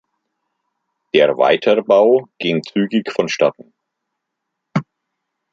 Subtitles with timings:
[1.13, 3.71] Der Weiterbau ging zügig vonstatten.